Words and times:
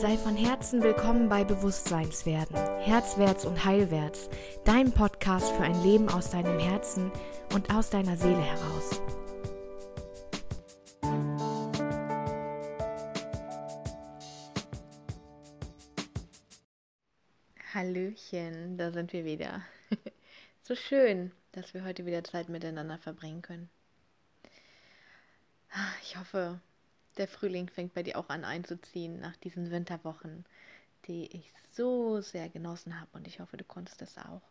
Sei 0.00 0.16
von 0.16 0.36
Herzen 0.36 0.80
willkommen 0.80 1.28
bei 1.28 1.42
Bewusstseinswerden, 1.42 2.54
Herzwärts 2.54 3.44
und 3.44 3.64
Heilwärts, 3.64 4.30
dein 4.64 4.92
Podcast 4.92 5.50
für 5.50 5.64
ein 5.64 5.82
Leben 5.82 6.08
aus 6.08 6.30
deinem 6.30 6.60
Herzen 6.60 7.10
und 7.52 7.74
aus 7.74 7.90
deiner 7.90 8.16
Seele 8.16 8.40
heraus. 8.40 9.02
Hallöchen, 17.74 18.78
da 18.78 18.92
sind 18.92 19.12
wir 19.12 19.24
wieder. 19.24 19.62
so 20.62 20.76
schön, 20.76 21.32
dass 21.50 21.74
wir 21.74 21.84
heute 21.84 22.06
wieder 22.06 22.22
Zeit 22.22 22.48
miteinander 22.48 22.98
verbringen 22.98 23.42
können. 23.42 23.68
Ich 26.04 26.16
hoffe, 26.16 26.60
der 27.18 27.28
Frühling 27.28 27.68
fängt 27.68 27.94
bei 27.94 28.02
dir 28.02 28.18
auch 28.18 28.28
an 28.28 28.44
einzuziehen 28.44 29.20
nach 29.20 29.36
diesen 29.36 29.70
Winterwochen, 29.70 30.44
die 31.06 31.26
ich 31.36 31.52
so 31.72 32.20
sehr 32.20 32.48
genossen 32.48 33.00
habe 33.00 33.10
und 33.12 33.26
ich 33.26 33.40
hoffe, 33.40 33.56
du 33.56 33.64
konntest 33.64 34.00
das 34.00 34.18
auch. 34.18 34.42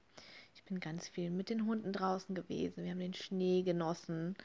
Ich 0.55 0.63
bin 0.63 0.79
ganz 0.79 1.07
viel 1.07 1.29
mit 1.29 1.49
den 1.49 1.65
Hunden 1.65 1.93
draußen 1.93 2.33
gewesen. 2.33 2.83
Wir 2.83 2.91
haben 2.91 2.99
den 2.99 3.13
Schnee 3.13 3.61
genossen. 3.61 4.35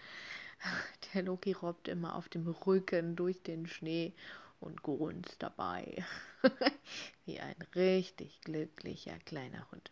Der 1.14 1.22
Loki 1.22 1.52
robbt 1.52 1.88
immer 1.88 2.14
auf 2.14 2.28
dem 2.28 2.46
Rücken 2.46 3.16
durch 3.16 3.42
den 3.42 3.66
Schnee 3.66 4.12
und 4.60 4.82
grunzt 4.82 5.36
dabei. 5.40 6.04
Wie 7.24 7.40
ein 7.40 7.56
richtig 7.74 8.40
glücklicher 8.42 9.18
kleiner 9.20 9.70
Hund. 9.70 9.90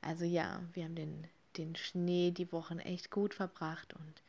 Also 0.00 0.24
ja, 0.24 0.62
wir 0.74 0.84
haben 0.84 0.94
den, 0.94 1.26
den 1.56 1.76
Schnee 1.76 2.30
die 2.30 2.52
Wochen 2.52 2.78
echt 2.78 3.10
gut 3.10 3.34
verbracht 3.34 3.94
und 3.94 4.22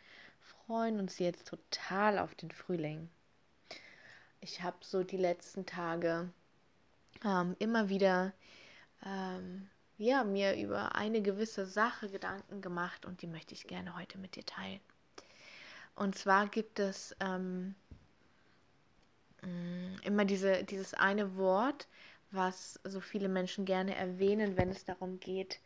freuen 0.66 1.00
uns 1.00 1.20
jetzt 1.20 1.48
total 1.48 2.20
auf 2.20 2.36
den 2.36 2.52
Frühling. 2.52 3.10
Ich 4.40 4.62
habe 4.62 4.78
so 4.82 5.04
die 5.04 5.18
letzten 5.18 5.66
Tage 5.66 6.30
ähm, 7.24 7.56
immer 7.60 7.90
wieder 7.90 8.34
ähm, 9.06 9.70
ja, 9.98 10.24
mir 10.24 10.56
über 10.56 10.96
eine 10.96 11.22
gewisse 11.22 11.66
Sache 11.66 12.10
Gedanken 12.10 12.62
gemacht 12.62 13.06
und 13.06 13.22
die 13.22 13.28
möchte 13.28 13.54
ich 13.54 13.68
gerne 13.68 13.96
heute 13.96 14.18
mit 14.18 14.36
dir 14.36 14.46
teilen. 14.46 14.80
Und 15.96 16.18
zwar 16.18 16.48
gibt 16.48 16.80
es 16.80 17.16
ähm, 17.20 17.76
mm, 19.42 19.96
immer 20.04 20.26
diese, 20.26 20.64
dieses 20.64 20.94
eine 20.94 21.38
Wort, 21.38 21.88
was 22.32 22.80
so 22.84 23.00
viele 23.00 23.30
Menschen 23.30 23.66
gerne 23.66 23.96
erwähnen, 23.96 24.58
wenn 24.58 24.70
es 24.70 24.86
darum 24.86 25.20
geht, 25.20 25.60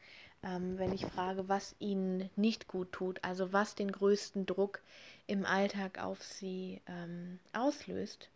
ähm, 0.47 0.77
wenn 0.77 0.93
ich 0.93 1.05
frage, 1.05 1.49
was 1.49 1.75
ihnen 1.79 2.29
nicht 2.35 2.67
gut 2.67 2.91
tut, 2.91 3.23
also 3.23 3.51
was 3.53 3.75
den 3.75 3.91
größten 3.91 4.45
Druck 4.45 4.81
im 5.27 5.45
Alltag 5.45 5.99
auf 5.99 6.23
sie 6.23 6.81
ähm, 6.87 7.39
auslöst. 7.53 8.29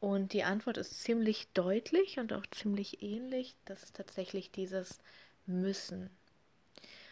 Und 0.00 0.32
die 0.32 0.44
Antwort 0.44 0.76
ist 0.76 1.02
ziemlich 1.02 1.48
deutlich 1.54 2.18
und 2.18 2.32
auch 2.32 2.46
ziemlich 2.50 3.02
ähnlich. 3.02 3.56
Das 3.64 3.82
ist 3.82 3.96
tatsächlich 3.96 4.50
dieses 4.50 4.98
Müssen. 5.46 6.10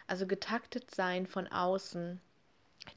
Also 0.07 0.27
getaktet 0.27 0.95
sein 0.95 1.27
von 1.27 1.49
außen 1.49 2.21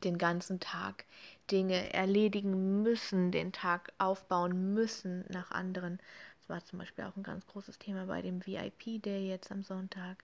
den 0.03 0.17
ganzen 0.17 0.59
Tag, 0.59 1.05
Dinge 1.51 1.93
erledigen 1.93 2.81
müssen, 2.81 3.31
den 3.31 3.53
Tag 3.53 3.93
aufbauen 3.99 4.73
müssen 4.73 5.23
nach 5.29 5.51
anderen. 5.51 5.99
Das 6.39 6.49
war 6.49 6.65
zum 6.65 6.79
Beispiel 6.79 7.05
auch 7.05 7.15
ein 7.15 7.23
ganz 7.23 7.45
großes 7.47 7.79
Thema 7.79 8.05
bei 8.05 8.21
dem 8.21 8.45
VIP-Day 8.45 9.29
jetzt 9.29 9.51
am 9.51 9.63
Sonntag 9.63 10.23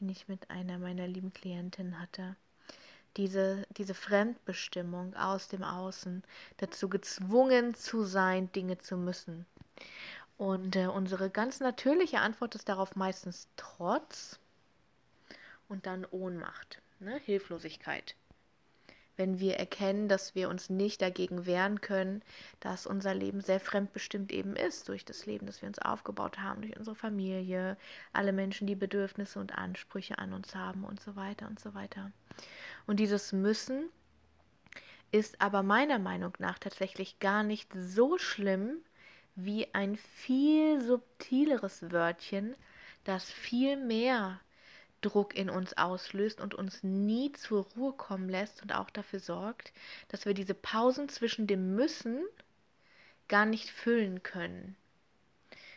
den 0.00 0.08
ich 0.08 0.28
mit 0.28 0.50
einer 0.50 0.78
meiner 0.78 1.06
lieben 1.06 1.32
Klientinnen 1.32 2.00
hatte. 2.00 2.36
Diese, 3.16 3.66
diese 3.76 3.94
Fremdbestimmung 3.94 5.14
aus 5.14 5.48
dem 5.48 5.64
Außen, 5.64 6.22
dazu 6.58 6.88
gezwungen 6.88 7.74
zu 7.74 8.04
sein, 8.04 8.52
Dinge 8.52 8.78
zu 8.78 8.96
müssen. 8.96 9.46
Und 10.36 10.76
äh, 10.76 10.86
unsere 10.86 11.30
ganz 11.30 11.60
natürliche 11.60 12.20
Antwort 12.20 12.54
ist 12.54 12.68
darauf 12.68 12.94
meistens 12.94 13.48
Trotz 13.56 14.38
und 15.68 15.86
dann 15.86 16.04
Ohnmacht, 16.04 16.80
ne? 17.00 17.18
Hilflosigkeit 17.24 18.14
wenn 19.18 19.40
wir 19.40 19.56
erkennen, 19.56 20.08
dass 20.08 20.34
wir 20.34 20.48
uns 20.48 20.70
nicht 20.70 21.02
dagegen 21.02 21.44
wehren 21.44 21.80
können, 21.80 22.22
dass 22.60 22.86
unser 22.86 23.14
Leben 23.14 23.40
sehr 23.40 23.60
fremdbestimmt 23.60 24.32
eben 24.32 24.56
ist 24.56 24.88
durch 24.88 25.04
das 25.04 25.26
Leben, 25.26 25.46
das 25.46 25.60
wir 25.60 25.68
uns 25.68 25.80
aufgebaut 25.80 26.38
haben, 26.38 26.62
durch 26.62 26.76
unsere 26.76 26.96
Familie, 26.96 27.76
alle 28.12 28.32
Menschen, 28.32 28.66
die 28.66 28.76
Bedürfnisse 28.76 29.40
und 29.40 29.58
Ansprüche 29.58 30.18
an 30.18 30.32
uns 30.32 30.54
haben 30.54 30.84
und 30.84 31.00
so 31.00 31.16
weiter 31.16 31.48
und 31.48 31.58
so 31.58 31.74
weiter. 31.74 32.12
Und 32.86 33.00
dieses 33.00 33.32
Müssen 33.32 33.90
ist 35.10 35.40
aber 35.40 35.62
meiner 35.62 35.98
Meinung 35.98 36.32
nach 36.38 36.58
tatsächlich 36.58 37.18
gar 37.18 37.42
nicht 37.42 37.72
so 37.74 38.18
schlimm 38.18 38.78
wie 39.34 39.72
ein 39.74 39.96
viel 39.96 40.80
subtileres 40.80 41.90
Wörtchen, 41.90 42.54
das 43.04 43.30
viel 43.30 43.76
mehr 43.76 44.40
Druck 45.00 45.36
in 45.36 45.50
uns 45.50 45.76
auslöst 45.76 46.40
und 46.40 46.54
uns 46.54 46.82
nie 46.82 47.32
zur 47.32 47.66
Ruhe 47.76 47.92
kommen 47.92 48.28
lässt 48.28 48.62
und 48.62 48.74
auch 48.74 48.90
dafür 48.90 49.20
sorgt, 49.20 49.72
dass 50.08 50.26
wir 50.26 50.34
diese 50.34 50.54
Pausen 50.54 51.08
zwischen 51.08 51.46
dem 51.46 51.74
Müssen 51.74 52.24
gar 53.28 53.46
nicht 53.46 53.70
füllen 53.70 54.22
können. 54.22 54.76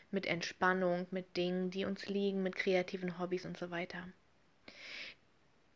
Mit 0.09 0.25
Entspannung, 0.25 1.07
mit 1.11 1.37
Dingen, 1.37 1.69
die 1.69 1.85
uns 1.85 2.07
liegen, 2.07 2.43
mit 2.43 2.55
kreativen 2.55 3.19
Hobbys 3.19 3.45
und 3.45 3.57
so 3.57 3.71
weiter. 3.71 4.07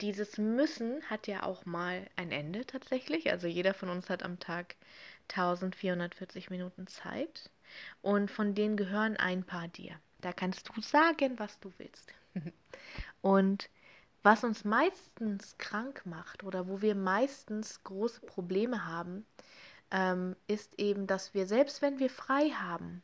Dieses 0.01 0.37
Müssen 0.37 1.01
hat 1.09 1.27
ja 1.27 1.43
auch 1.43 1.65
mal 1.65 2.05
ein 2.17 2.31
Ende 2.31 2.65
tatsächlich. 2.65 3.31
Also 3.31 3.47
jeder 3.47 3.73
von 3.73 3.89
uns 3.89 4.09
hat 4.09 4.23
am 4.23 4.39
Tag 4.39 4.75
1440 5.29 6.49
Minuten 6.49 6.87
Zeit 6.87 7.49
und 8.01 8.29
von 8.29 8.55
denen 8.55 8.75
gehören 8.75 9.15
ein 9.15 9.43
paar 9.43 9.69
dir. 9.69 9.99
Da 10.21 10.33
kannst 10.33 10.69
du 10.69 10.81
sagen, 10.81 11.39
was 11.39 11.59
du 11.59 11.71
willst. 11.77 12.13
Und 13.25 13.71
was 14.21 14.43
uns 14.43 14.65
meistens 14.65 15.57
krank 15.57 16.05
macht 16.05 16.43
oder 16.43 16.67
wo 16.67 16.83
wir 16.83 16.93
meistens 16.93 17.83
große 17.83 18.21
Probleme 18.21 18.85
haben, 18.85 19.25
ähm, 19.89 20.35
ist 20.45 20.79
eben, 20.79 21.07
dass 21.07 21.33
wir 21.33 21.47
selbst 21.47 21.81
wenn 21.81 21.97
wir 21.97 22.11
frei 22.11 22.49
haben, 22.49 23.01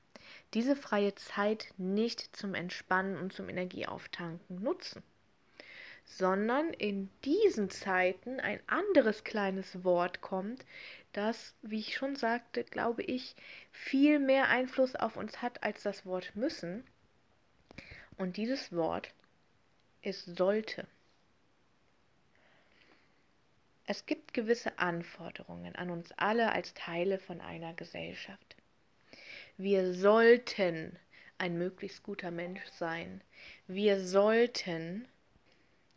diese 0.53 0.75
freie 0.75 1.15
Zeit 1.15 1.73
nicht 1.77 2.35
zum 2.35 2.53
Entspannen 2.53 3.17
und 3.17 3.33
zum 3.33 3.49
Energieauftanken 3.49 4.61
nutzen, 4.61 5.01
sondern 6.05 6.71
in 6.71 7.09
diesen 7.25 7.71
Zeiten 7.71 8.39
ein 8.39 8.59
anderes 8.67 9.23
kleines 9.23 9.83
Wort 9.83 10.21
kommt, 10.21 10.67
das, 11.13 11.55
wie 11.63 11.79
ich 11.79 11.97
schon 11.97 12.15
sagte, 12.15 12.63
glaube 12.63 13.01
ich, 13.01 13.35
viel 13.71 14.19
mehr 14.19 14.49
Einfluss 14.49 14.95
auf 14.95 15.17
uns 15.17 15.41
hat 15.41 15.63
als 15.63 15.81
das 15.81 16.05
Wort 16.05 16.35
müssen. 16.35 16.83
Und 18.17 18.37
dieses 18.37 18.71
Wort 18.71 19.11
es 20.01 20.25
sollte. 20.25 20.87
Es 23.85 24.05
gibt 24.05 24.33
gewisse 24.33 24.79
Anforderungen 24.79 25.75
an 25.75 25.89
uns 25.89 26.11
alle 26.13 26.51
als 26.51 26.73
Teile 26.73 27.19
von 27.19 27.41
einer 27.41 27.73
Gesellschaft. 27.73 28.55
Wir 29.57 29.93
sollten 29.93 30.97
ein 31.37 31.57
möglichst 31.57 32.03
guter 32.03 32.31
Mensch 32.31 32.65
sein. 32.77 33.21
Wir 33.67 33.99
sollten 33.99 35.07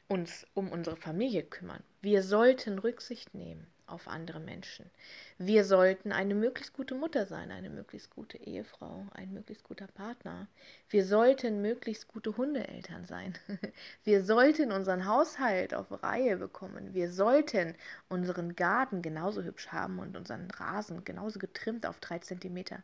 uns 0.08 0.46
um 0.54 0.70
unsere 0.70 0.96
Familie 0.96 1.44
kümmern. 1.44 1.82
Wir 2.00 2.22
sollten 2.22 2.78
Rücksicht 2.78 3.34
nehmen 3.34 3.73
auf 3.86 4.08
andere 4.08 4.40
Menschen. 4.40 4.90
Wir 5.38 5.64
sollten 5.64 6.12
eine 6.12 6.34
möglichst 6.34 6.72
gute 6.72 6.94
Mutter 6.94 7.26
sein, 7.26 7.50
eine 7.50 7.70
möglichst 7.70 8.10
gute 8.10 8.38
Ehefrau, 8.38 9.06
ein 9.12 9.32
möglichst 9.32 9.64
guter 9.64 9.86
Partner. 9.86 10.48
Wir 10.88 11.04
sollten 11.04 11.60
möglichst 11.62 12.08
gute 12.08 12.36
Hundeeltern 12.36 13.04
sein. 13.04 13.34
Wir 14.04 14.22
sollten 14.22 14.72
unseren 14.72 15.06
Haushalt 15.06 15.74
auf 15.74 16.02
Reihe 16.02 16.36
bekommen. 16.36 16.94
Wir 16.94 17.10
sollten 17.10 17.74
unseren 18.08 18.56
Garten 18.56 19.02
genauso 19.02 19.42
hübsch 19.42 19.68
haben 19.68 19.98
und 19.98 20.16
unseren 20.16 20.50
Rasen 20.50 21.04
genauso 21.04 21.38
getrimmt 21.38 21.86
auf 21.86 22.00
drei 22.00 22.18
Zentimeter 22.18 22.82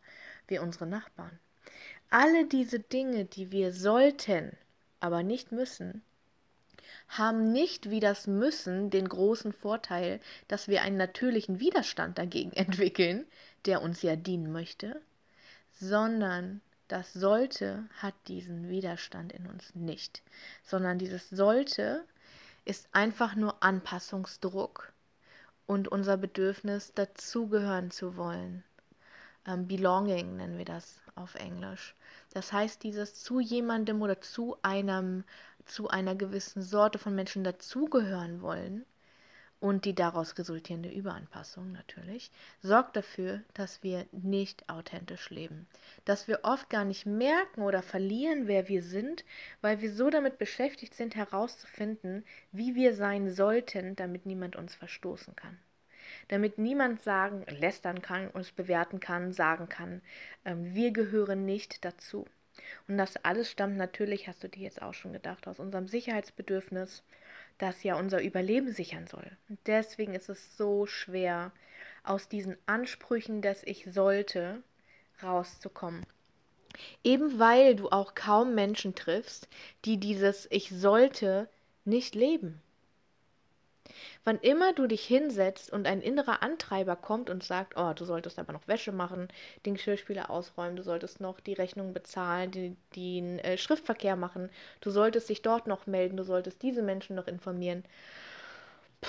wie 0.49 0.59
unsere 0.59 0.87
Nachbarn. 0.87 1.39
Alle 2.11 2.47
diese 2.47 2.81
Dinge, 2.81 3.25
die 3.25 3.53
wir 3.53 3.73
sollten, 3.73 4.57
aber 4.99 5.23
nicht 5.23 5.53
müssen, 5.53 6.03
haben 7.11 7.53
nicht 7.53 7.91
wie 7.91 8.01
das 8.01 8.27
Müssen 8.27 8.91
den 8.91 9.09
großen 9.09 9.53
Vorteil, 9.53 10.21
dass 10.49 10.69
wir 10.69 10.83
einen 10.83 10.97
natürlichen 10.97 11.61
Widerstand 11.61 12.19
dagegen 12.19 12.53
entwickeln, 12.55 13.27
der 13.67 13.83
uns 13.83 14.03
ja 14.03 14.17
dienen 14.17 14.53
möchte, 14.53 15.01
sondern 15.73 16.61
das 16.89 17.12
sollte 17.12 17.85
hat 17.99 18.15
diesen 18.27 18.69
Widerstand 18.69 19.33
in 19.33 19.47
uns 19.47 19.75
nicht, 19.75 20.23
sondern 20.65 20.99
dieses 20.99 21.29
sollte 21.31 22.05
ist 22.65 22.89
einfach 22.93 23.35
nur 23.35 23.62
Anpassungsdruck 23.62 24.93
und 25.67 25.89
unser 25.89 26.17
Bedürfnis 26.17 26.93
dazugehören 26.95 27.91
zu 27.91 28.17
wollen. 28.17 28.65
Ähm, 29.47 29.67
belonging 29.67 30.37
nennen 30.37 30.59
wir 30.59 30.65
das 30.65 31.01
auf 31.15 31.35
Englisch. 31.37 31.95
Das 32.33 32.53
heißt, 32.53 32.83
dieses 32.83 33.23
zu 33.23 33.41
jemandem 33.41 34.03
oder 34.03 34.21
zu 34.21 34.57
einem, 34.62 35.25
zu 35.71 35.89
einer 35.89 36.15
gewissen 36.15 36.63
Sorte 36.63 36.99
von 36.99 37.15
Menschen 37.15 37.45
dazugehören 37.45 38.43
wollen 38.43 38.85
und 39.61 39.85
die 39.85 39.95
daraus 39.95 40.39
resultierende 40.39 40.89
Überanpassung 40.89 41.71
natürlich 41.73 42.31
sorgt 42.63 42.97
dafür, 42.97 43.43
dass 43.53 43.83
wir 43.83 44.07
nicht 44.11 44.69
authentisch 44.71 45.29
leben, 45.31 45.67
dass 46.07 46.29
wir 46.29 46.41
oft 46.45 46.71
gar 46.71 46.85
nicht 46.85 47.05
merken 47.05 47.61
oder 47.61 47.83
verlieren, 47.83 48.47
wer 48.47 48.69
wir 48.69 48.83
sind, 48.83 49.25
weil 49.61 49.81
wir 49.83 49.93
so 49.93 50.09
damit 50.09 50.39
beschäftigt 50.39 50.95
sind 50.95 51.15
herauszufinden, 51.15 52.25
wie 52.53 52.75
wir 52.75 52.95
sein 52.95 53.31
sollten, 53.31 53.97
damit 53.97 54.25
niemand 54.25 54.57
uns 54.57 54.75
verstoßen 54.75 55.37
kann. 55.37 55.59
Damit 56.29 56.59
niemand 56.59 57.03
sagen, 57.03 57.45
lästern 57.49 58.03
kann, 58.03 58.29
uns 58.29 58.51
bewerten 58.53 58.99
kann, 58.99 59.33
sagen 59.33 59.69
kann, 59.69 60.01
äh, 60.45 60.55
wir 60.57 60.91
gehören 60.91 61.45
nicht 61.45 61.85
dazu. 61.85 62.27
Und 62.88 62.99
das 62.99 63.17
alles 63.25 63.50
stammt 63.50 63.76
natürlich, 63.76 64.29
hast 64.29 64.43
du 64.43 64.49
dir 64.49 64.62
jetzt 64.62 64.82
auch 64.82 64.94
schon 64.94 65.12
gedacht, 65.12 65.47
aus 65.47 65.58
unserem 65.58 65.88
Sicherheitsbedürfnis, 65.88 67.02
das 67.58 67.82
ja 67.82 67.97
unser 67.97 68.23
Überleben 68.23 68.73
sichern 68.73 69.06
soll. 69.06 69.31
Und 69.49 69.58
deswegen 69.67 70.14
ist 70.14 70.29
es 70.29 70.56
so 70.56 70.87
schwer, 70.87 71.52
aus 72.02 72.29
diesen 72.29 72.56
Ansprüchen 72.67 73.43
des 73.43 73.62
Ich 73.64 73.87
sollte 73.93 74.62
rauszukommen. 75.23 76.05
Eben 77.05 77.38
weil 77.38 77.76
du 77.76 77.91
auch 77.91 78.14
kaum 78.14 78.55
Menschen 78.55 78.94
triffst, 78.94 79.49
die 79.85 79.99
dieses 79.99 80.47
Ich 80.50 80.70
sollte 80.70 81.49
nicht 81.85 82.14
leben. 82.14 82.62
Wann 84.25 84.39
immer 84.41 84.73
du 84.73 84.87
dich 84.87 85.05
hinsetzt 85.05 85.73
und 85.73 85.87
ein 85.87 86.03
innerer 86.03 86.43
Antreiber 86.43 86.97
kommt 86.97 87.31
und 87.31 87.43
sagt, 87.43 87.75
oh, 87.77 87.93
du 87.93 88.05
solltest 88.05 88.39
aber 88.39 88.53
noch 88.53 88.69
Wäsche 88.69 88.93
machen, 88.93 89.29
den 89.67 89.75
Geschirrspüler 89.75 90.31
ausräumen, 90.31 90.77
du 90.77 90.83
solltest 90.83 91.21
noch 91.21 91.41
die 91.41 91.55
Rechnung 91.55 91.93
bezahlen, 91.93 92.51
die, 92.51 92.77
den 92.97 93.39
äh, 93.41 93.59
Schriftverkehr 93.59 94.17
machen, 94.17 94.51
du 94.81 94.91
solltest 94.91 95.29
dich 95.29 95.43
dort 95.43 95.67
noch 95.67 95.87
melden, 95.87 96.17
du 96.17 96.25
solltest 96.25 96.63
diese 96.63 96.83
Menschen 96.83 97.17
noch 97.17 97.27
informieren. 97.27 97.85
Puh, 99.01 99.09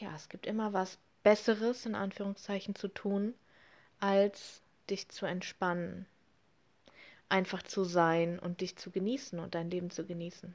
ja, 0.00 0.10
es 0.14 0.28
gibt 0.28 0.46
immer 0.46 0.72
was 0.72 0.98
Besseres, 1.22 1.86
in 1.86 1.94
Anführungszeichen, 1.94 2.74
zu 2.74 2.88
tun, 2.88 3.34
als 4.00 4.62
dich 4.90 5.08
zu 5.08 5.26
entspannen. 5.26 6.06
Einfach 7.28 7.62
zu 7.62 7.84
sein 7.84 8.38
und 8.38 8.60
dich 8.60 8.76
zu 8.76 8.90
genießen 8.90 9.38
und 9.38 9.54
dein 9.54 9.70
Leben 9.70 9.90
zu 9.90 10.04
genießen. 10.04 10.54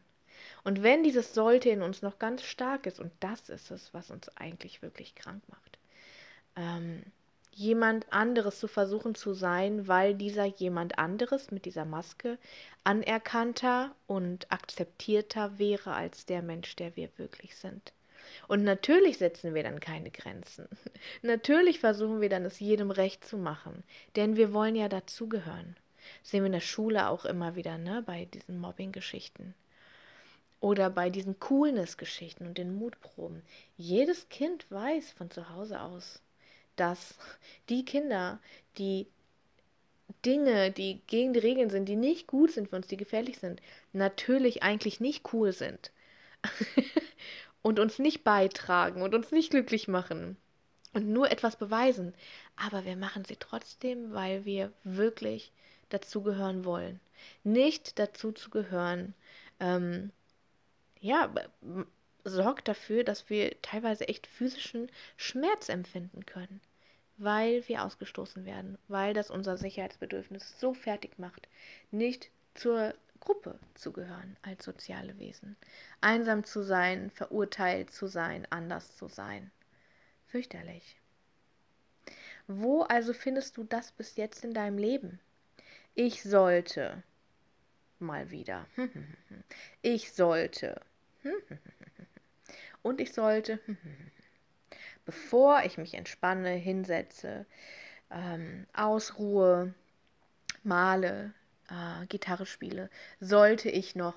Und 0.63 0.83
wenn 0.83 1.03
dieses 1.03 1.33
sollte 1.33 1.69
in 1.69 1.81
uns 1.81 2.01
noch 2.01 2.19
ganz 2.19 2.43
stark 2.43 2.85
ist, 2.85 2.99
und 2.99 3.11
das 3.19 3.49
ist 3.49 3.71
es, 3.71 3.93
was 3.93 4.11
uns 4.11 4.29
eigentlich 4.37 4.81
wirklich 4.81 5.15
krank 5.15 5.41
macht, 5.49 5.77
ähm, 6.55 7.03
jemand 7.57 8.11
anderes 8.13 8.59
zu 8.59 8.67
versuchen 8.67 9.15
zu 9.15 9.33
sein, 9.33 9.87
weil 9.87 10.13
dieser 10.13 10.45
jemand 10.45 10.99
anderes 10.99 11.49
mit 11.49 11.65
dieser 11.65 11.85
Maske 11.85 12.37
anerkannter 12.83 13.95
und 14.05 14.51
akzeptierter 14.51 15.57
wäre 15.57 15.93
als 15.93 16.27
der 16.27 16.43
Mensch, 16.43 16.75
der 16.75 16.95
wir 16.95 17.09
wirklich 17.17 17.55
sind. 17.55 17.93
Und 18.47 18.63
natürlich 18.63 19.17
setzen 19.17 19.55
wir 19.55 19.63
dann 19.63 19.79
keine 19.79 20.11
Grenzen. 20.11 20.67
natürlich 21.23 21.79
versuchen 21.79 22.21
wir 22.21 22.29
dann 22.29 22.45
es 22.45 22.59
jedem 22.59 22.91
recht 22.91 23.25
zu 23.25 23.37
machen, 23.37 23.83
denn 24.15 24.35
wir 24.35 24.53
wollen 24.53 24.75
ja 24.75 24.87
dazugehören. 24.87 25.75
Sehen 26.23 26.43
wir 26.43 26.47
in 26.47 26.53
der 26.53 26.59
Schule 26.59 27.09
auch 27.09 27.25
immer 27.25 27.55
wieder, 27.55 27.77
ne, 27.77 28.03
bei 28.05 28.25
diesen 28.25 28.59
Mobbing-Geschichten. 28.59 29.55
Oder 30.59 30.89
bei 30.89 31.09
diesen 31.09 31.39
Coolness-Geschichten 31.39 32.47
und 32.47 32.57
den 32.57 32.75
Mutproben. 32.75 33.43
Jedes 33.77 34.27
Kind 34.29 34.69
weiß 34.71 35.11
von 35.11 35.29
zu 35.29 35.49
Hause 35.49 35.81
aus, 35.81 36.21
dass 36.75 37.15
die 37.69 37.85
Kinder, 37.85 38.39
die 38.77 39.07
Dinge, 40.25 40.71
die 40.71 41.01
gegen 41.07 41.33
die 41.33 41.39
Regeln 41.39 41.69
sind, 41.69 41.85
die 41.85 41.95
nicht 41.95 42.27
gut 42.27 42.51
sind 42.51 42.69
für 42.69 42.77
uns, 42.77 42.87
die 42.87 42.97
gefährlich 42.97 43.39
sind, 43.39 43.61
natürlich 43.93 44.63
eigentlich 44.63 44.99
nicht 44.99 45.31
cool 45.33 45.51
sind. 45.51 45.91
und 47.61 47.79
uns 47.79 47.99
nicht 47.99 48.23
beitragen 48.23 49.01
und 49.01 49.13
uns 49.13 49.31
nicht 49.31 49.51
glücklich 49.51 49.87
machen 49.87 50.37
und 50.93 51.07
nur 51.09 51.31
etwas 51.31 51.55
beweisen. 51.57 52.13
Aber 52.55 52.85
wir 52.85 52.95
machen 52.95 53.25
sie 53.25 53.35
trotzdem, 53.37 54.13
weil 54.13 54.45
wir 54.45 54.71
wirklich 54.83 55.51
dazugehören 55.89 56.65
wollen. 56.65 56.99
Nicht 57.43 57.99
dazu 57.99 58.31
zu 58.31 58.49
gehören, 58.49 59.13
ähm, 59.59 60.11
ja, 60.99 61.33
sorgt 62.23 62.67
dafür, 62.67 63.03
dass 63.03 63.29
wir 63.29 63.61
teilweise 63.61 64.07
echt 64.07 64.27
physischen 64.27 64.89
Schmerz 65.15 65.69
empfinden 65.69 66.25
können, 66.25 66.61
weil 67.17 67.67
wir 67.67 67.83
ausgestoßen 67.83 68.45
werden, 68.45 68.77
weil 68.87 69.13
das 69.13 69.31
unser 69.31 69.57
Sicherheitsbedürfnis 69.57 70.59
so 70.59 70.73
fertig 70.73 71.17
macht, 71.17 71.47
nicht 71.91 72.29
zur 72.53 72.93
Gruppe 73.19 73.59
zu 73.73 73.91
gehören 73.91 74.37
als 74.41 74.63
soziale 74.63 75.17
Wesen, 75.17 75.55
einsam 76.01 76.43
zu 76.43 76.63
sein, 76.63 77.09
verurteilt 77.11 77.91
zu 77.91 78.07
sein, 78.07 78.47
anders 78.49 78.95
zu 78.95 79.07
sein. 79.07 79.51
Fürchterlich. 80.27 80.97
Wo 82.47 82.83
also 82.83 83.13
findest 83.13 83.57
du 83.57 83.63
das 83.63 83.91
bis 83.91 84.15
jetzt 84.15 84.43
in 84.43 84.53
deinem 84.53 84.77
Leben? 84.77 85.19
Ich 85.95 86.23
sollte 86.23 87.03
mal 88.01 88.31
wieder. 88.31 88.65
Ich 89.81 90.11
sollte. 90.11 90.81
Und 92.81 93.01
ich 93.01 93.13
sollte, 93.13 93.59
bevor 95.05 95.63
ich 95.63 95.77
mich 95.77 95.93
entspanne, 95.93 96.51
hinsetze, 96.51 97.45
ähm, 98.11 98.65
ausruhe, 98.73 99.73
male, 100.63 101.33
äh, 101.69 102.05
Gitarre 102.07 102.45
spiele, 102.45 102.89
sollte 103.19 103.69
ich 103.69 103.95
noch 103.95 104.15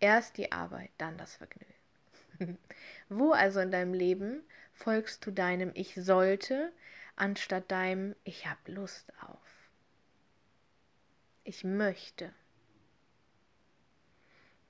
erst 0.00 0.36
die 0.36 0.52
Arbeit, 0.52 0.90
dann 0.98 1.16
das 1.18 1.36
Vergnügen. 1.36 2.58
Wo 3.08 3.32
also 3.32 3.60
in 3.60 3.70
deinem 3.70 3.94
Leben 3.94 4.42
folgst 4.72 5.24
du 5.26 5.30
deinem 5.30 5.70
Ich 5.74 5.94
sollte, 5.94 6.72
anstatt 7.16 7.70
deinem 7.70 8.14
Ich 8.24 8.46
hab 8.46 8.58
Lust 8.68 9.12
auf? 9.22 9.43
Ich 11.44 11.62
möchte. 11.62 12.32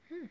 Hm. 0.08 0.28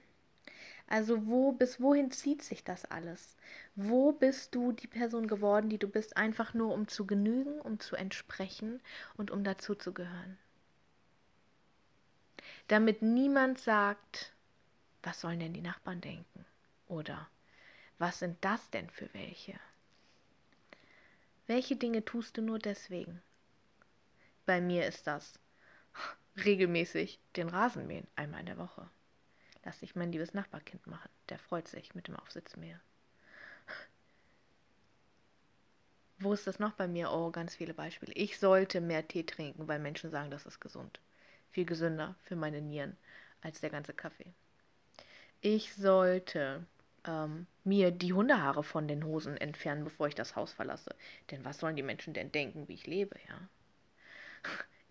Also 0.88 1.26
wo 1.26 1.54
bis 1.54 1.80
wohin 1.80 2.12
zieht 2.12 2.44
sich 2.44 2.64
das 2.64 2.86
alles? 2.86 3.38
Wo 3.76 4.12
bist 4.12 4.54
du 4.54 4.74
die 4.74 4.88
Person 4.88 5.28
geworden, 5.28 5.70
die 5.70 5.78
du 5.80 5.88
bist, 5.88 6.18
einfach 6.18 6.54
nur 6.54 6.74
um 6.74 6.88
zu 6.88 7.08
genügen, 7.08 7.60
um 7.62 7.80
zu 7.80 7.96
entsprechen 7.96 8.82
und 9.16 9.32
um 9.32 9.44
dazu 9.46 9.74
zu 9.74 9.94
gehören? 9.94 10.38
Damit 12.68 13.02
niemand 13.02 13.58
sagt, 13.58 14.34
was 15.02 15.22
sollen 15.22 15.40
denn 15.40 15.54
die 15.54 15.62
Nachbarn 15.62 16.02
denken? 16.02 16.46
Oder 16.88 17.30
was 17.98 18.20
sind 18.20 18.38
das 18.42 18.70
denn 18.70 18.90
für 18.90 19.12
welche? 19.14 19.58
Welche 21.48 21.76
Dinge 21.78 22.04
tust 22.04 22.38
du 22.38 22.42
nur 22.42 22.60
deswegen? 22.60 23.22
Bei 24.46 24.60
mir 24.60 24.86
ist 24.86 25.08
das 25.08 25.40
regelmäßig 26.38 27.20
den 27.36 27.50
Rasen 27.50 27.88
mähen, 27.88 28.08
einmal 28.16 28.42
in 28.42 28.48
der 28.48 28.58
Woche. 28.58 28.90
Lass 29.64 29.80
dich 29.80 29.96
mein 29.96 30.12
liebes 30.12 30.34
Nachbarkind 30.34 30.88
machen. 30.88 31.10
Der 31.30 31.40
freut 31.40 31.68
sich 31.68 31.96
mit 31.96 32.08
dem 32.08 32.16
Aufsitzmäher. 32.16 32.80
Wo 36.20 36.34
ist 36.34 36.48
das 36.48 36.60
noch 36.60 36.74
bei 36.74 36.88
mir? 36.88 37.12
Oh, 37.12 37.32
ganz 37.32 37.56
viele 37.56 37.74
Beispiele. 37.74 38.14
Ich 38.14 38.40
sollte 38.40 38.82
mehr 38.82 39.08
Tee 39.08 39.24
trinken, 39.24 39.68
weil 39.68 39.80
Menschen 39.80 40.10
sagen, 40.10 40.32
das 40.32 40.46
ist 40.46 40.60
gesund. 40.60 41.00
Viel 41.52 41.66
gesünder 41.66 42.16
für 42.24 42.36
meine 42.36 42.62
Nieren 42.62 42.98
als 43.42 43.62
der 43.62 43.70
ganze 43.70 43.94
Kaffee. 43.94 44.34
Ich 45.42 45.74
sollte 45.76 46.66
ähm, 47.06 47.48
mir 47.64 47.92
die 47.92 48.14
Hundehaare 48.14 48.64
von 48.64 48.88
den 48.88 49.04
Hosen 49.04 49.38
entfernen, 49.38 49.84
bevor 49.84 50.08
ich 50.08 50.16
das 50.16 50.36
Haus 50.36 50.54
verlasse. 50.54 50.96
Denn 51.32 51.44
was 51.44 51.60
sollen 51.60 51.76
die 51.76 51.84
Menschen 51.84 52.14
denn 52.14 52.32
denken, 52.32 52.68
wie 52.68 52.74
ich 52.76 52.88
lebe, 52.88 53.18
ja? 53.28 53.50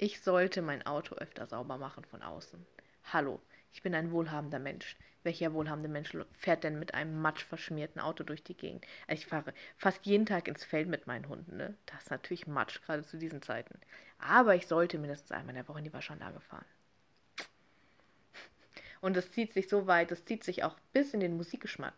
Ich 0.03 0.21
sollte 0.21 0.63
mein 0.63 0.85
Auto 0.85 1.15
öfter 1.15 1.47
sauber 1.47 1.79
machen 1.79 2.05
von 2.05 2.23
außen. 2.23 2.67
Hallo, 3.13 3.41
ich 3.73 3.83
bin 3.83 3.95
ein 3.95 4.11
wohlhabender 4.11 4.59
Mensch. 4.59 4.97
Welcher 5.23 5.53
wohlhabende 5.53 5.89
Mensch 5.89 6.17
fährt 6.33 6.65
denn 6.65 6.81
mit 6.81 6.93
einem 6.93 7.23
matschverschmierten 7.23 8.01
Auto 8.01 8.25
durch 8.25 8.43
die 8.43 8.57
Gegend? 8.57 8.85
Ich 9.07 9.27
fahre 9.27 9.55
fast 9.77 10.05
jeden 10.05 10.27
Tag 10.27 10.49
ins 10.49 10.65
Feld 10.65 10.89
mit 10.89 11.07
meinen 11.07 11.29
Hunden. 11.29 11.57
Ne? 11.57 11.77
Das 11.87 12.03
ist 12.03 12.11
natürlich 12.11 12.49
Matsch, 12.49 12.83
gerade 12.83 13.05
zu 13.05 13.17
diesen 13.17 13.43
Zeiten. 13.43 13.79
Aber 14.19 14.57
ich 14.57 14.67
sollte 14.67 14.99
mindestens 14.99 15.31
einmal 15.31 15.51
in 15.51 15.63
der 15.63 15.69
Woche 15.69 15.79
in 15.79 15.85
die 15.85 15.93
Waschanlage 15.93 16.41
fahren. 16.41 16.67
Und 19.01 19.15
das 19.15 19.31
zieht 19.31 19.53
sich 19.53 19.69
so 19.69 19.87
weit, 19.87 20.11
das 20.11 20.25
zieht 20.25 20.43
sich 20.43 20.65
auch 20.65 20.75
bis 20.93 21.15
in 21.15 21.21
den 21.21 21.37
Musikgeschmack. 21.37 21.95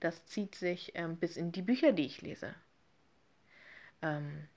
Das 0.00 0.24
zieht 0.24 0.54
sich 0.54 0.92
ähm, 0.94 1.18
bis 1.18 1.36
in 1.36 1.52
die 1.52 1.60
Bücher, 1.60 1.92
die 1.92 2.06
ich 2.06 2.22
lese. 2.22 2.54
Ähm, 4.00 4.48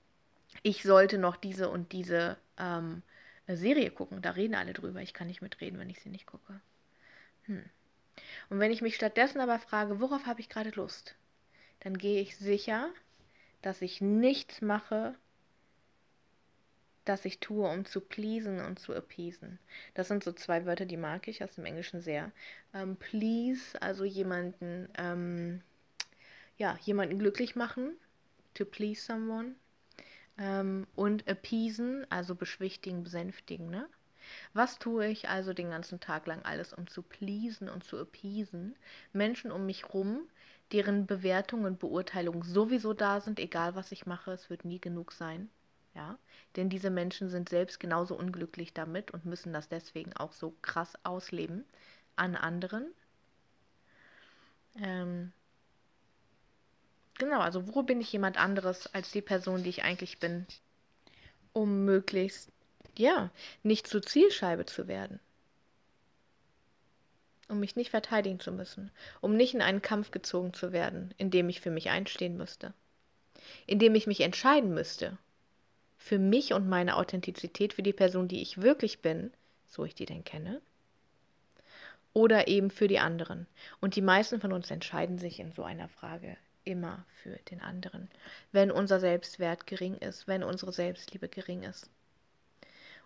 ich 0.62 0.82
sollte 0.82 1.18
noch 1.18 1.36
diese 1.36 1.68
und 1.68 1.92
diese 1.92 2.36
ähm, 2.58 3.02
Serie 3.46 3.90
gucken. 3.90 4.22
Da 4.22 4.30
reden 4.30 4.54
alle 4.54 4.72
drüber. 4.72 5.00
Ich 5.02 5.14
kann 5.14 5.26
nicht 5.26 5.42
mitreden, 5.42 5.78
wenn 5.78 5.90
ich 5.90 6.00
sie 6.00 6.08
nicht 6.08 6.26
gucke. 6.26 6.60
Hm. 7.44 7.64
Und 8.48 8.60
wenn 8.60 8.70
ich 8.70 8.82
mich 8.82 8.94
stattdessen 8.94 9.40
aber 9.40 9.58
frage, 9.58 10.00
worauf 10.00 10.26
habe 10.26 10.40
ich 10.40 10.48
gerade 10.48 10.70
Lust, 10.70 11.16
dann 11.80 11.98
gehe 11.98 12.20
ich 12.20 12.36
sicher, 12.36 12.88
dass 13.62 13.82
ich 13.82 14.00
nichts 14.00 14.62
mache, 14.62 15.14
das 17.04 17.24
ich 17.24 17.40
tue, 17.40 17.68
um 17.68 17.84
zu 17.84 18.00
pleasen 18.00 18.60
und 18.60 18.78
zu 18.78 18.94
appeasen. 18.94 19.58
Das 19.94 20.08
sind 20.08 20.24
so 20.24 20.32
zwei 20.32 20.64
Wörter, 20.64 20.86
die 20.86 20.96
mag 20.96 21.28
ich 21.28 21.44
aus 21.44 21.54
dem 21.56 21.66
Englischen 21.66 22.00
sehr. 22.00 22.32
Ähm, 22.72 22.96
please, 22.96 23.80
also 23.82 24.04
jemanden 24.04 24.88
ähm, 24.96 25.62
ja, 26.56 26.78
jemanden 26.82 27.18
glücklich 27.18 27.56
machen, 27.56 27.96
to 28.54 28.64
please 28.64 29.00
someone. 29.02 29.54
Ähm, 30.38 30.86
und 30.96 31.28
appeasen, 31.28 32.06
also 32.10 32.34
beschwichtigen, 32.34 33.04
besänftigen, 33.04 33.70
ne? 33.70 33.88
Was 34.54 34.78
tue 34.78 35.06
ich 35.06 35.28
also 35.28 35.52
den 35.52 35.70
ganzen 35.70 36.00
Tag 36.00 36.26
lang 36.26 36.42
alles, 36.44 36.72
um 36.72 36.86
zu 36.86 37.02
pleasen 37.02 37.68
und 37.68 37.84
zu 37.84 37.98
appeasen? 37.98 38.74
Menschen 39.12 39.52
um 39.52 39.66
mich 39.66 39.92
rum, 39.92 40.28
deren 40.72 41.06
Bewertung 41.06 41.64
und 41.64 41.78
Beurteilung 41.78 42.42
sowieso 42.42 42.94
da 42.94 43.20
sind, 43.20 43.38
egal 43.38 43.74
was 43.74 43.92
ich 43.92 44.06
mache, 44.06 44.32
es 44.32 44.50
wird 44.50 44.64
nie 44.64 44.80
genug 44.80 45.12
sein. 45.12 45.50
Ja, 45.94 46.18
denn 46.56 46.68
diese 46.70 46.90
Menschen 46.90 47.28
sind 47.28 47.48
selbst 47.48 47.78
genauso 47.78 48.16
unglücklich 48.16 48.72
damit 48.74 49.12
und 49.12 49.24
müssen 49.26 49.52
das 49.52 49.68
deswegen 49.68 50.12
auch 50.14 50.32
so 50.32 50.54
krass 50.62 50.94
ausleben 51.04 51.64
an 52.16 52.34
anderen. 52.34 52.86
Ähm, 54.76 55.32
genau, 57.18 57.40
also 57.40 57.74
wo 57.74 57.82
bin 57.82 58.00
ich 58.00 58.12
jemand 58.12 58.38
anderes 58.38 58.92
als 58.94 59.10
die 59.10 59.22
Person, 59.22 59.62
die 59.62 59.70
ich 59.70 59.84
eigentlich 59.84 60.18
bin, 60.18 60.46
um 61.52 61.84
möglichst, 61.84 62.50
ja, 62.96 63.30
nicht 63.62 63.86
zur 63.86 64.02
Zielscheibe 64.02 64.66
zu 64.66 64.88
werden. 64.88 65.20
Um 67.48 67.60
mich 67.60 67.76
nicht 67.76 67.90
verteidigen 67.90 68.40
zu 68.40 68.52
müssen, 68.52 68.90
um 69.20 69.36
nicht 69.36 69.54
in 69.54 69.62
einen 69.62 69.82
Kampf 69.82 70.10
gezogen 70.10 70.54
zu 70.54 70.72
werden, 70.72 71.12
in 71.18 71.30
dem 71.30 71.48
ich 71.48 71.60
für 71.60 71.70
mich 71.70 71.90
einstehen 71.90 72.36
müsste, 72.36 72.72
in 73.66 73.78
dem 73.78 73.94
ich 73.94 74.06
mich 74.06 74.20
entscheiden 74.20 74.72
müsste, 74.72 75.18
für 75.98 76.18
mich 76.18 76.52
und 76.52 76.68
meine 76.68 76.96
Authentizität, 76.96 77.74
für 77.74 77.82
die 77.82 77.92
Person, 77.92 78.28
die 78.28 78.42
ich 78.42 78.62
wirklich 78.62 79.00
bin, 79.00 79.30
so 79.68 79.84
ich 79.84 79.94
die 79.94 80.06
denn 80.06 80.24
kenne, 80.24 80.60
oder 82.12 82.48
eben 82.48 82.70
für 82.70 82.88
die 82.88 82.98
anderen. 82.98 83.46
Und 83.80 83.96
die 83.96 84.02
meisten 84.02 84.40
von 84.40 84.52
uns 84.52 84.70
entscheiden 84.70 85.18
sich 85.18 85.40
in 85.40 85.52
so 85.52 85.64
einer 85.64 85.88
Frage 85.88 86.36
immer 86.64 87.04
für 87.22 87.36
den 87.50 87.60
anderen, 87.60 88.10
wenn 88.52 88.70
unser 88.70 89.00
Selbstwert 89.00 89.66
gering 89.66 89.96
ist, 89.98 90.26
wenn 90.26 90.42
unsere 90.42 90.72
Selbstliebe 90.72 91.28
gering 91.28 91.62
ist. 91.62 91.90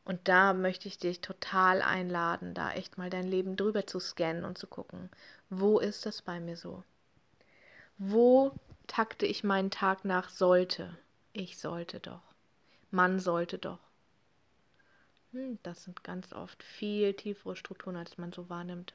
Und 0.04 0.26
da 0.26 0.54
möchte 0.54 0.88
ich 0.88 0.98
dich 0.98 1.20
total 1.20 1.82
einladen, 1.82 2.54
da 2.54 2.72
echt 2.72 2.96
mal 2.96 3.10
dein 3.10 3.28
Leben 3.28 3.56
drüber 3.56 3.86
zu 3.86 4.00
scannen 4.00 4.44
und 4.44 4.56
zu 4.56 4.66
gucken, 4.66 5.10
wo 5.50 5.78
ist 5.78 6.06
das 6.06 6.22
bei 6.22 6.40
mir 6.40 6.56
so? 6.56 6.82
Wo 7.98 8.52
takte 8.86 9.26
ich 9.26 9.44
meinen 9.44 9.70
Tag 9.70 10.04
nach 10.04 10.30
sollte? 10.30 10.96
Ich 11.32 11.58
sollte 11.58 12.00
doch. 12.00 12.22
Man 12.90 13.20
sollte 13.20 13.58
doch. 13.58 13.80
Hm, 15.32 15.58
das 15.62 15.84
sind 15.84 16.02
ganz 16.04 16.32
oft 16.32 16.62
viel 16.62 17.12
tiefere 17.12 17.54
Strukturen, 17.54 17.96
als 17.96 18.16
man 18.16 18.32
so 18.32 18.48
wahrnimmt. 18.48 18.94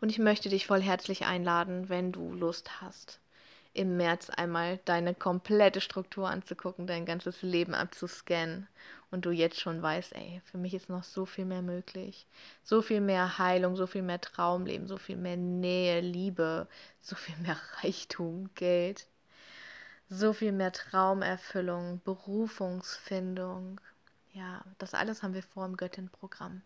Und 0.00 0.10
ich 0.10 0.18
möchte 0.18 0.48
dich 0.48 0.66
voll 0.66 0.82
herzlich 0.82 1.26
einladen, 1.26 1.88
wenn 1.88 2.12
du 2.12 2.32
Lust 2.32 2.80
hast, 2.80 3.20
im 3.74 3.96
März 3.96 4.30
einmal 4.30 4.78
deine 4.84 5.14
komplette 5.14 5.80
Struktur 5.80 6.28
anzugucken, 6.28 6.86
dein 6.86 7.04
ganzes 7.04 7.42
Leben 7.42 7.74
abzuscannen 7.74 8.68
und 9.10 9.24
du 9.24 9.30
jetzt 9.30 9.58
schon 9.60 9.82
weißt, 9.82 10.14
ey, 10.14 10.40
für 10.44 10.58
mich 10.58 10.74
ist 10.74 10.88
noch 10.88 11.04
so 11.04 11.24
viel 11.26 11.44
mehr 11.44 11.62
möglich. 11.62 12.26
So 12.62 12.82
viel 12.82 13.00
mehr 13.00 13.38
Heilung, 13.38 13.76
so 13.76 13.86
viel 13.86 14.02
mehr 14.02 14.20
Traumleben, 14.20 14.86
so 14.86 14.98
viel 14.98 15.16
mehr 15.16 15.36
Nähe, 15.36 16.00
Liebe, 16.00 16.68
so 17.00 17.16
viel 17.16 17.36
mehr 17.38 17.56
Reichtum, 17.82 18.50
Geld, 18.54 19.06
so 20.08 20.32
viel 20.32 20.52
mehr 20.52 20.72
Traumerfüllung, 20.72 22.00
Berufungsfindung. 22.04 23.80
Ja, 24.32 24.62
das 24.78 24.94
alles 24.94 25.22
haben 25.22 25.34
wir 25.34 25.42
vor 25.42 25.64
im 25.66 25.76
Göttin-Programm. 25.76 26.62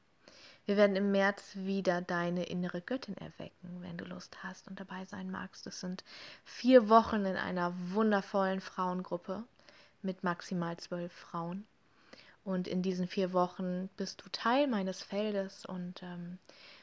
Wir 0.65 0.77
werden 0.77 0.95
im 0.95 1.11
März 1.11 1.57
wieder 1.57 2.01
deine 2.03 2.45
innere 2.45 2.81
Göttin 2.81 3.17
erwecken, 3.17 3.79
wenn 3.81 3.97
du 3.97 4.05
Lust 4.05 4.45
hast 4.45 4.69
und 4.69 4.79
dabei 4.79 5.05
sein 5.05 5.31
magst. 5.31 5.67
Das 5.67 5.81
sind 5.81 6.05
vier 6.45 6.89
Wochen 6.89 7.25
in 7.25 7.37
einer 7.37 7.75
wundervollen 7.91 8.61
Frauengruppe 8.61 9.43
mit 10.03 10.23
maximal 10.23 10.77
zwölf 10.77 11.13
Frauen. 11.13 11.67
Und 12.45 12.69
in 12.69 12.83
diesen 12.83 13.09
vier 13.09 13.33
Wochen 13.33 13.89
bist 13.97 14.25
du 14.25 14.29
Teil 14.31 14.67
meines 14.67 15.03
Feldes 15.03 15.65
und 15.67 16.03
ähm, 16.03 16.39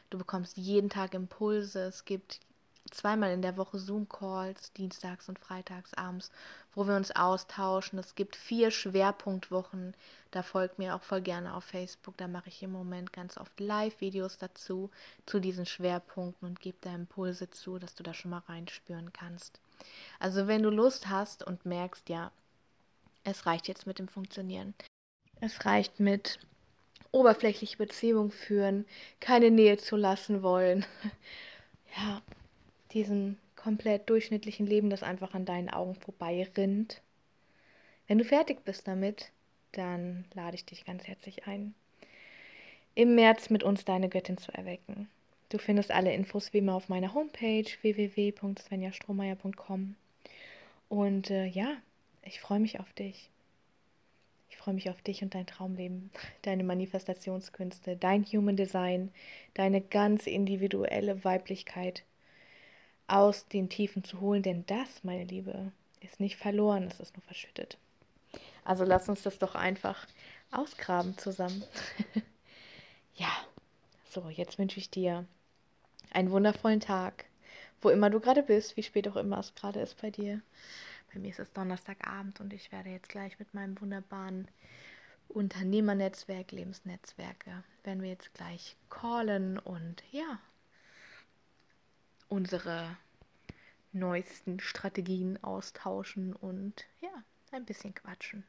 du 0.09 0.17
bekommst 0.17 0.57
jeden 0.57 0.89
Tag 0.89 1.13
Impulse. 1.13 1.81
Es 1.83 2.05
gibt 2.05 2.39
zweimal 2.91 3.31
in 3.31 3.41
der 3.41 3.57
Woche 3.57 3.79
Zoom-Calls, 3.79 4.73
dienstags 4.73 5.29
und 5.29 5.39
freitags 5.39 5.93
abends, 5.93 6.31
wo 6.73 6.87
wir 6.87 6.95
uns 6.95 7.11
austauschen. 7.11 7.99
Es 7.99 8.15
gibt 8.15 8.35
vier 8.35 8.71
Schwerpunktwochen. 8.71 9.95
Da 10.31 10.43
folgt 10.43 10.79
mir 10.79 10.95
auch 10.95 11.01
voll 11.01 11.21
gerne 11.21 11.55
auf 11.55 11.63
Facebook. 11.63 12.17
Da 12.17 12.27
mache 12.27 12.49
ich 12.49 12.61
im 12.63 12.71
Moment 12.71 13.13
ganz 13.13 13.37
oft 13.37 13.59
Live-Videos 13.59 14.37
dazu, 14.37 14.89
zu 15.25 15.39
diesen 15.39 15.65
Schwerpunkten 15.65 16.47
und 16.47 16.59
gebe 16.59 16.77
da 16.81 16.93
Impulse 16.93 17.49
zu, 17.49 17.79
dass 17.79 17.95
du 17.95 18.03
da 18.03 18.13
schon 18.13 18.31
mal 18.31 18.43
reinspüren 18.47 19.11
kannst. 19.13 19.59
Also 20.19 20.47
wenn 20.47 20.63
du 20.63 20.69
Lust 20.69 21.09
hast 21.09 21.43
und 21.43 21.65
merkst, 21.65 22.09
ja, 22.09 22.31
es 23.23 23.45
reicht 23.45 23.67
jetzt 23.67 23.87
mit 23.87 23.99
dem 23.99 24.07
Funktionieren. 24.07 24.73
Es 25.41 25.65
reicht 25.65 25.99
mit 25.99 26.39
oberflächliche 27.11 27.77
Beziehung 27.77 28.31
führen, 28.31 28.85
keine 29.19 29.51
Nähe 29.51 29.77
zu 29.77 29.95
lassen 29.95 30.43
wollen. 30.43 30.85
ja, 31.97 32.21
diesem 32.91 33.37
komplett 33.55 34.09
durchschnittlichen 34.09 34.65
Leben, 34.65 34.89
das 34.89 35.03
einfach 35.03 35.33
an 35.33 35.45
deinen 35.45 35.69
Augen 35.69 35.95
vorbei 35.95 36.47
rinnt. 36.57 37.01
Wenn 38.07 38.17
du 38.17 38.23
fertig 38.23 38.63
bist 38.65 38.87
damit, 38.87 39.31
dann 39.73 40.25
lade 40.33 40.55
ich 40.55 40.65
dich 40.65 40.85
ganz 40.85 41.07
herzlich 41.07 41.45
ein, 41.45 41.75
im 42.95 43.15
März 43.15 43.49
mit 43.49 43.63
uns 43.63 43.85
deine 43.85 44.09
Göttin 44.09 44.37
zu 44.37 44.53
erwecken. 44.53 45.09
Du 45.49 45.57
findest 45.57 45.91
alle 45.91 46.13
Infos 46.13 46.53
wie 46.53 46.59
immer 46.59 46.75
auf 46.75 46.89
meiner 46.89 47.13
Homepage 47.13 47.65
www.svenjastrohmeier.com. 47.81 49.95
Und 50.89 51.29
äh, 51.29 51.45
ja, 51.45 51.77
ich 52.23 52.39
freue 52.39 52.59
mich 52.59 52.79
auf 52.79 52.91
dich. 52.93 53.29
Ich 54.49 54.57
freue 54.57 54.73
mich 54.73 54.89
auf 54.89 55.01
dich 55.01 55.21
und 55.23 55.35
dein 55.35 55.47
Traumleben, 55.47 56.11
deine 56.43 56.63
Manifestationskünste, 56.63 57.97
dein 57.97 58.25
Human 58.25 58.57
Design, 58.57 59.11
deine 59.53 59.81
ganz 59.81 60.27
individuelle 60.27 61.23
Weiblichkeit, 61.23 62.03
aus 63.09 63.47
den 63.47 63.69
Tiefen 63.69 64.03
zu 64.03 64.21
holen, 64.21 64.43
denn 64.43 64.65
das, 64.67 65.03
meine 65.03 65.25
Liebe, 65.25 65.71
ist 66.01 66.19
nicht 66.19 66.37
verloren, 66.37 66.87
es 66.89 66.99
ist 66.99 67.15
nur 67.15 67.23
verschüttet. 67.23 67.77
Also 68.63 68.83
lass 68.83 69.09
uns 69.09 69.23
das 69.23 69.39
doch 69.39 69.55
einfach 69.55 70.07
ausgraben 70.51 71.17
zusammen. 71.17 71.63
ja, 73.15 73.31
so, 74.09 74.29
jetzt 74.29 74.59
wünsche 74.59 74.79
ich 74.79 74.89
dir 74.89 75.25
einen 76.11 76.31
wundervollen 76.31 76.79
Tag, 76.79 77.25
wo 77.81 77.89
immer 77.89 78.09
du 78.09 78.19
gerade 78.19 78.43
bist, 78.43 78.77
wie 78.77 78.83
spät 78.83 79.07
auch 79.07 79.15
immer 79.15 79.39
es 79.39 79.55
gerade 79.55 79.79
ist 79.79 80.01
bei 80.01 80.11
dir. 80.11 80.41
Bei 81.13 81.19
mir 81.19 81.31
ist 81.31 81.39
es 81.39 81.51
Donnerstagabend 81.53 82.39
und 82.39 82.53
ich 82.53 82.71
werde 82.71 82.89
jetzt 82.89 83.09
gleich 83.09 83.39
mit 83.39 83.53
meinem 83.53 83.79
wunderbaren 83.81 84.47
Unternehmernetzwerk, 85.27 86.51
Lebensnetzwerke, 86.51 87.63
werden 87.83 88.01
wir 88.01 88.09
jetzt 88.09 88.33
gleich 88.33 88.75
callen 88.89 89.57
und 89.57 90.03
ja, 90.11 90.39
unsere 92.29 92.95
neuesten 93.91 94.59
Strategien 94.59 95.43
austauschen 95.43 96.33
und 96.33 96.85
ja, 97.01 97.09
ein 97.51 97.65
bisschen 97.65 97.93
quatschen. 97.93 98.43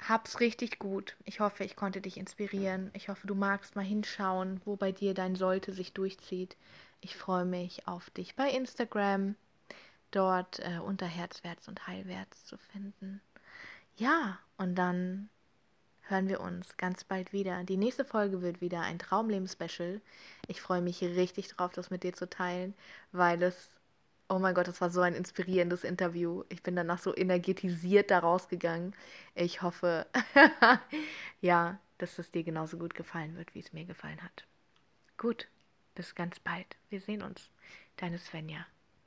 Hab's 0.00 0.40
richtig 0.40 0.78
gut. 0.78 1.16
Ich 1.24 1.40
hoffe, 1.40 1.64
ich 1.64 1.76
konnte 1.76 2.00
dich 2.00 2.18
inspirieren. 2.18 2.90
Ich 2.92 3.08
hoffe, 3.08 3.26
du 3.26 3.34
magst 3.34 3.76
mal 3.76 3.84
hinschauen, 3.84 4.60
wo 4.64 4.76
bei 4.76 4.92
dir 4.92 5.14
dein 5.14 5.36
Sollte 5.36 5.72
sich 5.72 5.92
durchzieht. 5.92 6.56
Ich 7.00 7.16
freue 7.16 7.44
mich 7.44 7.86
auf 7.86 8.10
dich 8.10 8.34
bei 8.34 8.50
Instagram, 8.50 9.36
dort 10.10 10.58
äh, 10.60 10.78
unter 10.78 11.06
Herzwärts 11.06 11.68
und 11.68 11.86
Heilwärts 11.86 12.44
zu 12.44 12.58
finden. 12.58 13.22
Ja, 13.96 14.38
und 14.56 14.74
dann 14.74 15.30
hören 16.08 16.28
wir 16.28 16.40
uns 16.40 16.76
ganz 16.76 17.04
bald 17.04 17.32
wieder. 17.32 17.64
Die 17.64 17.76
nächste 17.76 18.04
Folge 18.04 18.42
wird 18.42 18.60
wieder 18.60 18.80
ein 18.80 18.98
Traumleben-Special. 18.98 20.00
Ich 20.48 20.60
freue 20.60 20.82
mich 20.82 21.02
richtig 21.02 21.48
drauf, 21.48 21.72
das 21.72 21.90
mit 21.90 22.02
dir 22.02 22.12
zu 22.12 22.28
teilen, 22.28 22.74
weil 23.12 23.42
es, 23.42 23.70
oh 24.28 24.38
mein 24.38 24.54
Gott, 24.54 24.68
das 24.68 24.80
war 24.80 24.90
so 24.90 25.00
ein 25.00 25.14
inspirierendes 25.14 25.84
Interview. 25.84 26.44
Ich 26.48 26.62
bin 26.62 26.76
danach 26.76 26.98
so 26.98 27.14
energetisiert 27.14 28.10
da 28.10 28.18
rausgegangen. 28.18 28.94
Ich 29.34 29.62
hoffe, 29.62 30.06
ja, 31.40 31.78
dass 31.98 32.18
es 32.18 32.30
dir 32.30 32.42
genauso 32.42 32.78
gut 32.78 32.94
gefallen 32.94 33.36
wird, 33.36 33.54
wie 33.54 33.60
es 33.60 33.72
mir 33.72 33.84
gefallen 33.84 34.22
hat. 34.22 34.46
Gut, 35.16 35.48
bis 35.94 36.14
ganz 36.14 36.38
bald. 36.40 36.76
Wir 36.90 37.00
sehen 37.00 37.22
uns. 37.22 37.50
Deine 37.96 38.18
Svenja. 38.18 38.66